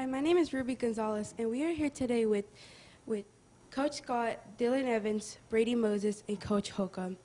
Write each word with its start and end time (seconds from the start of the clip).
Hi, 0.00 0.06
my 0.06 0.22
name 0.22 0.38
is 0.38 0.54
Ruby 0.54 0.76
Gonzalez, 0.76 1.34
and 1.36 1.50
we 1.50 1.62
are 1.62 1.72
here 1.72 1.90
today 1.90 2.24
with, 2.24 2.46
with 3.04 3.26
Coach 3.70 3.96
Scott, 3.96 4.38
Dylan 4.56 4.86
Evans, 4.86 5.36
Brady 5.50 5.74
Moses, 5.74 6.24
and 6.26 6.40
Coach 6.40 6.70
Holcomb. 6.70 7.18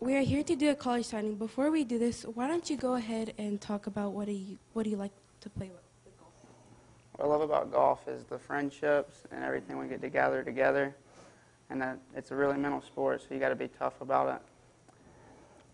We 0.00 0.16
are 0.16 0.22
here 0.22 0.42
to 0.42 0.56
do 0.56 0.70
a 0.70 0.74
college 0.74 1.06
signing. 1.06 1.36
Before 1.36 1.70
we 1.70 1.84
do 1.84 1.96
this, 1.96 2.24
why 2.24 2.48
don't 2.48 2.68
you 2.68 2.76
go 2.76 2.94
ahead 2.94 3.34
and 3.38 3.60
talk 3.60 3.86
about 3.86 4.14
what 4.14 4.26
do 4.26 4.32
you 4.32 4.58
what 4.72 4.82
do 4.82 4.90
you 4.90 4.96
like 4.96 5.12
to 5.42 5.48
play 5.48 5.70
with? 5.70 6.12
What 7.12 7.26
I 7.26 7.28
love 7.28 7.42
about 7.42 7.70
golf 7.70 8.08
is 8.08 8.24
the 8.24 8.40
friendships 8.40 9.22
and 9.30 9.44
everything 9.44 9.78
we 9.78 9.86
get 9.86 10.02
to 10.02 10.08
gather 10.08 10.42
together, 10.42 10.92
and 11.70 11.80
that 11.80 11.98
it's 12.16 12.32
a 12.32 12.34
really 12.34 12.58
mental 12.58 12.82
sport, 12.82 13.20
so 13.20 13.32
you 13.32 13.38
got 13.38 13.50
to 13.50 13.54
be 13.54 13.68
tough 13.68 14.00
about 14.00 14.34
it. 14.34 14.42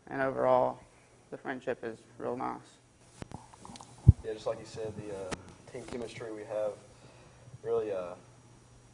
And 0.08 0.20
overall, 0.20 0.78
the 1.30 1.38
friendship 1.38 1.78
is 1.82 1.96
real 2.18 2.36
nice. 2.36 2.58
Yeah, 4.29 4.34
just 4.34 4.46
like 4.46 4.58
you 4.60 4.66
said, 4.66 4.92
the 4.98 5.14
uh, 5.14 5.72
team 5.72 5.82
chemistry 5.90 6.30
we 6.30 6.42
have 6.42 6.72
really 7.62 7.92
uh, 7.92 8.12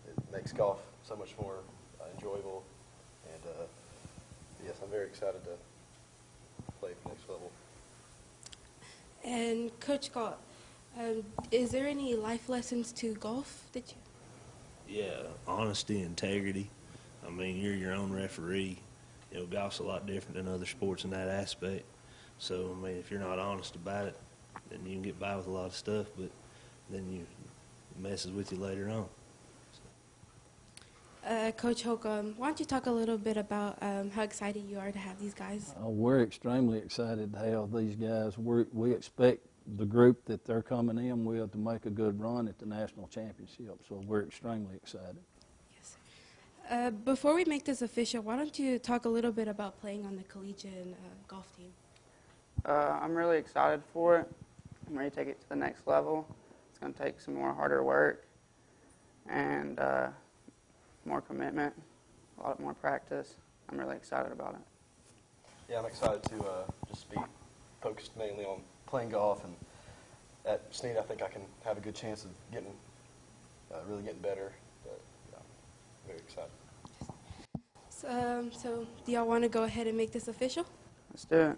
it 0.07 0.33
makes 0.33 0.53
golf 0.53 0.81
so 1.03 1.17
much 1.17 1.35
more 1.41 1.57
uh, 2.01 2.05
enjoyable. 2.15 2.63
And 3.33 3.43
uh, 3.51 3.65
yes, 4.65 4.77
I'm 4.81 4.91
very 4.91 5.07
excited 5.07 5.43
to 5.43 5.51
play 6.79 6.91
at 6.91 7.03
the 7.03 7.09
next 7.09 7.29
level. 7.29 7.51
And 9.25 9.81
Coach 9.81 10.07
Scott, 10.07 10.39
um, 10.97 11.25
is 11.51 11.73
there 11.73 11.89
any 11.89 12.15
life 12.15 12.49
lessons 12.49 12.93
to 12.93 13.15
golf 13.15 13.65
that 13.73 13.93
you? 13.93 15.01
Yeah, 15.03 15.23
honesty, 15.49 16.01
integrity. 16.01 16.71
I 17.27 17.31
mean, 17.31 17.57
you're 17.57 17.75
your 17.75 17.93
own 17.93 18.13
referee. 18.13 18.79
You 19.33 19.41
know, 19.41 19.47
golf's 19.47 19.81
a 19.81 19.83
lot 19.83 20.07
different 20.07 20.37
than 20.37 20.47
other 20.47 20.67
sports 20.67 21.03
in 21.03 21.11
that 21.11 21.27
aspect. 21.27 21.83
So, 22.39 22.77
I 22.79 22.81
mean, 22.81 22.97
if 22.99 23.11
you're 23.11 23.19
not 23.19 23.41
honest 23.41 23.75
about 23.75 24.07
it, 24.07 24.17
then 24.71 24.81
you 24.85 24.93
can 24.93 25.03
get 25.03 25.19
by 25.19 25.37
with 25.37 25.47
a 25.47 25.51
lot 25.51 25.67
of 25.67 25.75
stuff, 25.75 26.07
but 26.17 26.31
then 26.91 27.11
you 27.11 27.27
messes 27.99 28.33
with 28.33 28.53
you 28.53 28.59
later 28.59 28.89
on. 28.91 29.07
Uh, 31.27 31.51
Coach 31.53 31.83
Holcomb, 31.83 32.35
why 32.37 32.49
don't 32.49 32.61
you 32.61 32.67
talk 32.67 32.85
a 32.85 32.91
little 32.91 33.17
bit 33.17 33.39
about 33.39 33.79
um, 33.81 34.11
how 34.11 34.23
excited 34.23 34.65
you 34.69 34.79
are 34.79 34.93
to 34.93 34.99
have 34.99 35.19
these 35.19 35.33
guys? 35.33 35.75
Uh, 35.83 35.89
we're 35.89 36.21
extremely 36.23 36.79
excited 36.79 37.33
to 37.33 37.39
have 37.39 37.73
these 37.73 37.97
guys. 37.97 38.37
we 38.37 38.65
we 38.73 38.93
expect 38.93 39.47
the 39.79 39.87
group 39.87 40.23
that 40.27 40.45
they're 40.45 40.63
coming 40.63 40.99
in 40.99 41.25
with 41.25 41.53
to 41.53 41.59
make 41.59 41.87
a 41.87 41.91
good 41.91 42.21
run 42.21 42.47
at 42.47 42.59
the 42.59 42.67
national 42.67 43.09
championship, 43.09 43.81
so 43.89 44.03
we're 44.07 44.25
extremely 44.25 44.75
excited. 44.75 45.17
Yes. 45.75 45.97
Uh, 46.71 46.91
before 46.91 47.35
we 47.35 47.47
make 47.47 47.65
this 47.65 47.81
official, 47.81 48.23
why 48.23 48.37
don't 48.37 48.59
you 48.59 48.79
talk 48.79 49.07
a 49.07 49.09
little 49.09 49.33
bit 49.33 49.49
about 49.49 49.81
playing 49.81 50.05
on 50.05 50.17
the 50.17 50.25
collegiate 50.25 50.89
uh, 50.93 51.09
golf 51.27 51.57
team? 51.57 51.73
Uh, 52.67 52.99
I'm 53.01 53.15
really 53.15 53.39
excited 53.39 53.83
for 53.95 54.19
it. 54.19 54.31
I'm 54.89 54.99
ready 54.99 55.11
to 55.11 55.17
take 55.17 55.29
it 55.29 55.41
to 55.41 55.49
the 55.49 55.57
next 55.57 55.87
level. 55.87 56.27
It's 56.71 56.79
going 56.79 56.93
to 56.93 57.03
take 57.03 57.21
some 57.21 57.35
more 57.35 57.53
harder 57.53 57.83
work 57.83 58.27
and 59.29 59.79
uh, 59.79 60.09
more 61.05 61.21
commitment, 61.21 61.75
a 62.39 62.43
lot 62.43 62.61
more 62.61 62.75
practice. 62.75 63.37
I'm 63.71 63.79
really 63.79 63.97
excited 63.97 64.33
about 64.33 64.55
it. 64.55 64.61
Yeah, 65.71 65.79
I'm 65.79 65.87
excited 65.87 66.23
to 66.25 66.43
uh, 66.43 66.65
just 66.89 67.11
be 67.11 67.17
focused 67.81 68.17
mainly 68.17 68.45
on 68.45 68.61
playing 68.87 69.11
golf. 69.11 69.45
And 69.45 69.55
at 70.45 70.63
Snead, 70.71 70.97
I 70.99 71.03
think 71.03 71.23
I 71.23 71.29
can 71.29 71.43
have 71.65 71.79
a 71.79 71.81
good 71.81 71.95
chance 71.95 72.25
of 72.25 72.31
getting, 72.53 72.75
uh, 73.73 73.79
really 73.89 74.03
getting 74.03 74.21
better. 74.21 74.53
But 74.83 75.01
yeah, 75.33 75.39
I'm 75.39 76.07
very 76.07 76.19
excited. 76.19 76.51
So, 77.89 78.09
um, 78.09 78.53
so 78.53 78.87
do 79.07 79.13
y'all 79.13 79.27
want 79.27 79.45
to 79.45 79.49
go 79.49 79.63
ahead 79.63 79.87
and 79.87 79.97
make 79.97 80.13
this 80.13 80.29
official? 80.29 80.67
Let's 81.11 81.25
do 81.25 81.37
it. 81.37 81.57